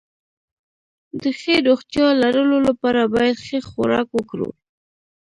[1.21, 4.49] د ښې روغتيا لرلو لپاره بايد ښه خوراک وکړو